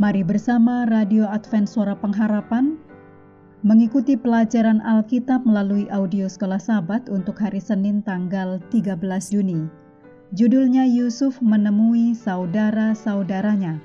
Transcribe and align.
Mari 0.00 0.24
bersama 0.24 0.88
Radio 0.88 1.28
Advent 1.28 1.68
Suara 1.68 1.92
Pengharapan 1.92 2.80
mengikuti 3.60 4.16
pelajaran 4.16 4.80
Alkitab 4.80 5.44
melalui 5.44 5.92
audio 5.92 6.24
Sekolah 6.24 6.56
Sabat 6.56 7.12
untuk 7.12 7.36
hari 7.36 7.60
Senin 7.60 8.00
tanggal 8.00 8.64
13 8.72 8.96
Juni. 9.28 9.68
Judulnya 10.32 10.88
Yusuf 10.88 11.44
menemui 11.44 12.16
saudara-saudaranya. 12.16 13.76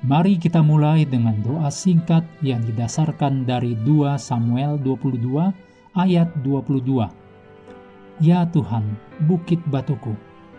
Mari 0.00 0.40
kita 0.40 0.64
mulai 0.64 1.04
dengan 1.04 1.36
doa 1.44 1.68
singkat 1.68 2.24
yang 2.40 2.64
didasarkan 2.64 3.44
dari 3.44 3.76
2 3.84 4.16
Samuel 4.16 4.80
22 4.80 5.52
ayat 5.92 6.32
22. 6.40 7.04
Ya 8.16 8.48
Tuhan, 8.48 8.96
bukit 9.28 9.60
batuku, 9.68 10.16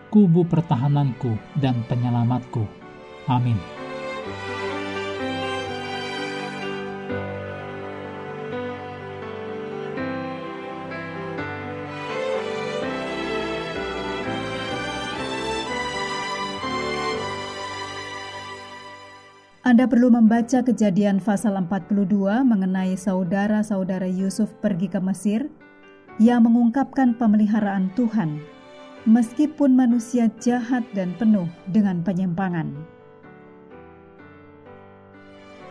kubu 0.08 0.44
pertahananku 0.48 1.36
dan 1.60 1.84
penyelamatku. 1.84 2.77
Amin. 3.28 3.60
Anda 19.68 19.84
perlu 19.84 20.08
membaca 20.08 20.64
kejadian 20.64 21.20
pasal 21.20 21.60
42 21.60 22.08
mengenai 22.40 22.96
saudara-saudara 22.96 24.08
Yusuf 24.08 24.48
pergi 24.64 24.88
ke 24.88 24.96
Mesir 24.96 25.52
yang 26.16 26.48
mengungkapkan 26.48 27.12
pemeliharaan 27.20 27.92
Tuhan 27.92 28.40
meskipun 29.04 29.76
manusia 29.76 30.32
jahat 30.40 30.88
dan 30.96 31.12
penuh 31.20 31.52
dengan 31.68 32.00
penyimpangan. 32.00 32.97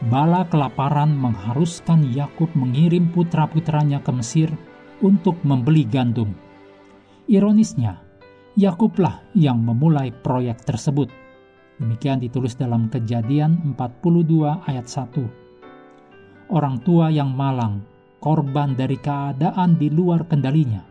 Bala 0.06 0.46
kelaparan 0.46 1.10
mengharuskan 1.18 2.06
Yakub 2.14 2.54
mengirim 2.54 3.10
putra-putranya 3.10 3.98
ke 4.06 4.14
Mesir 4.14 4.54
untuk 5.02 5.42
membeli 5.42 5.90
gandum. 5.90 6.38
Ironisnya, 7.26 7.98
Yakublah 8.54 9.26
yang 9.34 9.58
memulai 9.58 10.14
proyek 10.14 10.62
tersebut. 10.62 11.10
Demikian 11.82 12.22
ditulis 12.22 12.54
dalam 12.54 12.94
Kejadian 12.94 13.74
42 13.74 14.70
ayat 14.70 14.86
1. 14.86 16.54
Orang 16.54 16.78
tua 16.86 17.10
yang 17.10 17.34
malang, 17.34 17.82
korban 18.22 18.78
dari 18.78 19.02
keadaan 19.02 19.82
di 19.82 19.90
luar 19.90 20.30
kendalinya, 20.30 20.86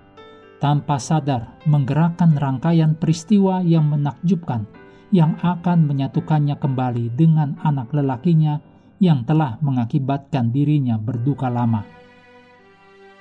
tanpa 0.59 0.99
sadar 0.99 1.63
menggerakkan 1.71 2.35
rangkaian 2.35 2.99
peristiwa 2.99 3.63
yang 3.63 3.87
menakjubkan 3.87 4.67
yang 5.15 5.39
akan 5.47 5.87
menyatukannya 5.87 6.59
kembali 6.59 7.15
dengan 7.15 7.55
anak 7.63 7.95
lelakinya 7.95 8.59
yang 9.03 9.25
telah 9.29 9.61
mengakibatkan 9.61 10.51
dirinya 10.53 10.97
berduka 10.97 11.47
lama. 11.51 11.85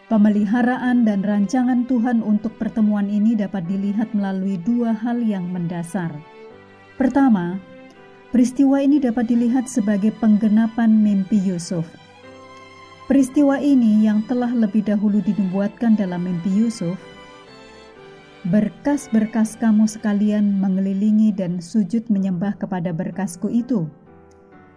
Pemeliharaan 0.05 1.01
dan 1.01 1.25
rancangan 1.25 1.89
Tuhan 1.89 2.21
untuk 2.21 2.53
pertemuan 2.61 3.09
ini 3.09 3.33
dapat 3.33 3.65
dilihat 3.65 4.13
melalui 4.13 4.61
dua 4.61 4.93
hal 4.93 5.17
yang 5.17 5.49
mendasar. 5.49 6.13
Pertama, 6.95 7.57
peristiwa 8.29 8.79
ini 8.85 9.01
dapat 9.01 9.25
dilihat 9.27 9.65
sebagai 9.65 10.13
penggenapan 10.21 10.93
mimpi 10.93 11.41
Yusuf. 11.41 11.89
Peristiwa 13.09 13.57
ini 13.57 14.05
yang 14.05 14.21
telah 14.29 14.53
lebih 14.53 14.85
dahulu 14.85 15.21
dinubuatkan 15.25 15.97
dalam 15.97 16.25
mimpi 16.25 16.53
Yusuf 16.53 16.97
Berkas-berkas 18.45 19.57
kamu 19.57 19.89
sekalian 19.89 20.61
mengelilingi 20.61 21.33
dan 21.33 21.57
sujud 21.57 22.05
menyembah 22.13 22.53
kepada 22.53 22.93
berkasku 22.93 23.49
itu. 23.49 23.89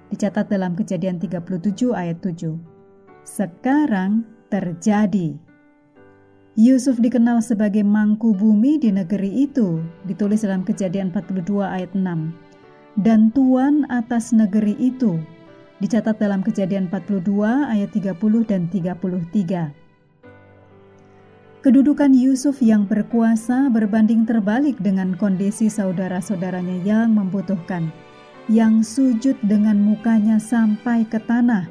Dicatat 0.08 0.48
dalam 0.48 0.72
kejadian 0.72 1.20
37 1.20 1.92
ayat 1.92 2.24
7. 2.24 2.56
Sekarang 3.28 4.24
terjadi. 4.48 5.36
Yusuf 6.58 6.96
dikenal 6.98 7.44
sebagai 7.44 7.84
mangku 7.84 8.32
bumi 8.32 8.80
di 8.80 8.90
negeri 8.90 9.46
itu, 9.46 9.84
ditulis 10.08 10.42
dalam 10.42 10.64
kejadian 10.64 11.12
42 11.12 11.60
ayat 11.62 11.92
6. 11.92 12.34
Dan 12.98 13.30
tuan 13.30 13.86
atas 13.92 14.34
negeri 14.34 14.74
itu, 14.80 15.20
dicatat 15.78 16.18
dalam 16.18 16.42
kejadian 16.42 16.90
42 16.90 17.68
ayat 17.68 17.92
30 17.94 18.42
dan 18.48 18.66
33. 18.66 19.70
Kedudukan 21.62 22.16
Yusuf 22.16 22.58
yang 22.64 22.88
berkuasa 22.88 23.68
berbanding 23.68 24.24
terbalik 24.24 24.80
dengan 24.80 25.14
kondisi 25.14 25.68
saudara-saudaranya 25.68 26.80
yang 26.82 27.12
membutuhkan, 27.12 27.92
yang 28.48 28.80
sujud 28.80 29.36
dengan 29.44 29.76
mukanya 29.76 30.40
sampai 30.40 31.04
ke 31.04 31.20
tanah. 31.20 31.68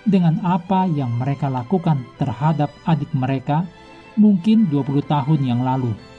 dengan 0.03 0.43
apa 0.43 0.91
yang 0.91 1.15
mereka 1.23 1.47
lakukan 1.47 2.03
terhadap 2.19 2.75
adik 2.87 3.11
mereka 3.15 3.63
mungkin 4.19 4.67
20 4.71 5.07
tahun 5.07 5.41
yang 5.47 5.63
lalu. 5.63 6.10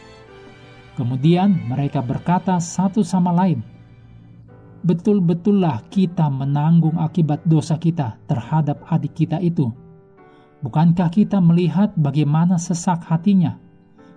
Kemudian 1.02 1.66
mereka 1.66 1.98
berkata 2.06 2.62
satu 2.62 3.02
sama 3.02 3.34
lain, 3.34 3.66
Betul-betullah 4.86 5.82
kita 5.90 6.30
menanggung 6.30 7.02
akibat 7.02 7.42
dosa 7.42 7.82
kita 7.82 8.22
terhadap 8.30 8.86
adik 8.86 9.18
kita 9.18 9.42
itu. 9.42 9.74
Bukankah 10.62 11.10
kita 11.10 11.42
melihat 11.42 11.90
bagaimana 11.98 12.62
sesak 12.62 13.02
hatinya 13.10 13.58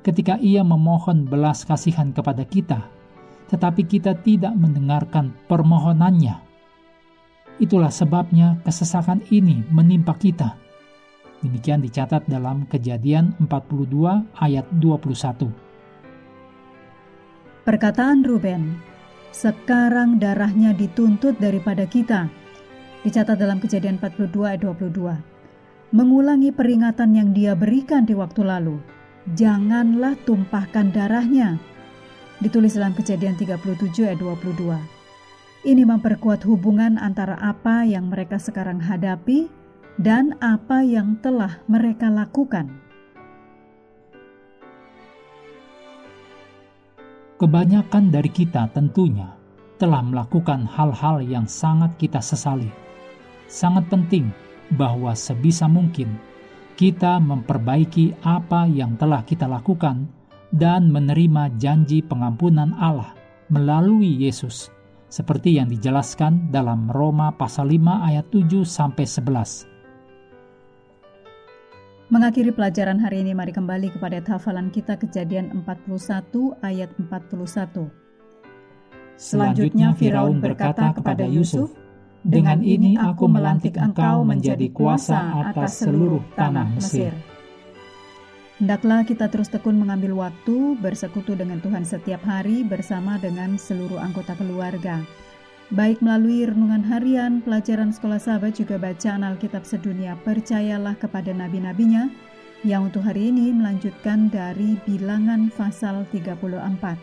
ketika 0.04 0.36
ia 0.44 0.60
memohon 0.60 1.24
belas 1.24 1.64
kasihan 1.64 2.12
kepada 2.12 2.44
kita, 2.44 2.84
tetapi 3.48 3.88
kita 3.88 4.20
tidak 4.20 4.52
mendengarkan 4.52 5.32
permohonannya? 5.48 6.36
Itulah 7.64 7.92
sebabnya 7.92 8.60
kesesakan 8.60 9.24
ini 9.32 9.64
menimpa 9.72 10.12
kita. 10.20 10.52
Demikian 11.40 11.80
dicatat 11.80 12.28
dalam 12.28 12.68
Kejadian 12.68 13.32
42 13.40 14.36
ayat 14.36 14.68
21. 14.76 15.63
Perkataan 17.64 18.20
Ruben, 18.28 18.76
sekarang 19.32 20.20
darahnya 20.20 20.76
dituntut 20.76 21.40
daripada 21.40 21.88
kita. 21.88 22.28
Dicatat 23.00 23.40
dalam 23.40 23.56
Kejadian 23.56 23.96
42 23.96 24.52
ayat 24.52 24.60
22. 24.68 24.92
Mengulangi 25.96 26.52
peringatan 26.52 27.16
yang 27.16 27.32
dia 27.32 27.56
berikan 27.56 28.04
di 28.04 28.12
waktu 28.12 28.44
lalu. 28.44 28.84
Janganlah 29.32 30.12
tumpahkan 30.28 30.92
darahnya. 30.92 31.56
Ditulis 32.44 32.76
dalam 32.76 32.92
Kejadian 32.92 33.40
37 33.40 34.12
ayat 34.12 34.20
22. 34.20 35.64
Ini 35.64 35.88
memperkuat 35.88 36.44
hubungan 36.44 37.00
antara 37.00 37.40
apa 37.40 37.88
yang 37.88 38.12
mereka 38.12 38.36
sekarang 38.36 38.76
hadapi 38.76 39.48
dan 39.96 40.36
apa 40.44 40.84
yang 40.84 41.16
telah 41.24 41.64
mereka 41.64 42.12
lakukan. 42.12 42.83
Kebanyakan 47.44 48.08
dari 48.08 48.32
kita 48.32 48.72
tentunya 48.72 49.28
telah 49.76 50.00
melakukan 50.00 50.64
hal-hal 50.64 51.20
yang 51.20 51.44
sangat 51.44 51.92
kita 52.00 52.16
sesali. 52.16 52.72
Sangat 53.52 53.84
penting 53.92 54.32
bahwa 54.80 55.12
sebisa 55.12 55.68
mungkin 55.68 56.16
kita 56.80 57.20
memperbaiki 57.20 58.24
apa 58.24 58.64
yang 58.64 58.96
telah 58.96 59.20
kita 59.28 59.44
lakukan 59.44 60.08
dan 60.56 60.88
menerima 60.88 61.52
janji 61.60 62.00
pengampunan 62.00 62.72
Allah 62.80 63.12
melalui 63.52 64.24
Yesus 64.24 64.72
seperti 65.12 65.60
yang 65.60 65.68
dijelaskan 65.68 66.48
dalam 66.48 66.88
Roma 66.88 67.28
pasal 67.28 67.68
5 67.68 68.08
ayat 68.08 68.24
7 68.32 68.64
sampai 68.64 69.04
11. 69.04 69.73
Mengakhiri 72.12 72.52
pelajaran 72.52 73.00
hari 73.00 73.24
ini 73.24 73.32
mari 73.32 73.48
kembali 73.48 73.96
kepada 73.96 74.20
hafalan 74.20 74.68
kita 74.68 75.00
Kejadian 75.00 75.64
41 75.64 76.52
ayat 76.60 76.92
41. 77.00 77.88
Selanjutnya 79.16 79.96
Firaun 79.96 80.36
berkata 80.36 80.92
kepada 80.92 81.24
Yusuf, 81.24 81.72
dengan 82.20 82.60
ini 82.60 83.00
aku 83.00 83.24
melantik 83.24 83.80
engkau 83.80 84.20
menjadi 84.20 84.68
kuasa 84.68 85.48
atas 85.48 85.80
seluruh 85.80 86.20
tanah 86.36 86.76
Mesir. 86.76 87.16
Hendaklah 88.60 89.08
kita 89.08 89.32
terus 89.32 89.48
tekun 89.48 89.80
mengambil 89.80 90.28
waktu 90.28 90.76
bersekutu 90.76 91.32
dengan 91.32 91.64
Tuhan 91.64 91.88
setiap 91.88 92.20
hari 92.28 92.68
bersama 92.68 93.16
dengan 93.16 93.56
seluruh 93.56 93.96
anggota 93.96 94.36
keluarga. 94.36 95.00
Baik 95.72 96.04
melalui 96.04 96.44
renungan 96.44 96.84
harian, 96.84 97.40
pelajaran 97.40 97.88
sekolah 97.88 98.20
sahabat 98.20 98.60
juga 98.60 98.76
bacaan 98.76 99.24
Alkitab 99.24 99.64
sedunia, 99.64 100.12
percayalah 100.20 100.92
kepada 101.00 101.32
nabi-nabinya 101.32 102.12
yang 102.68 102.92
untuk 102.92 103.00
hari 103.00 103.32
ini 103.32 103.48
melanjutkan 103.48 104.28
dari 104.28 104.76
bilangan 104.84 105.48
pasal 105.56 106.04
34. 106.12 107.00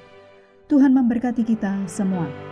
Tuhan 0.70 0.92
memberkati 0.94 1.42
kita 1.42 1.90
semua. 1.90 2.51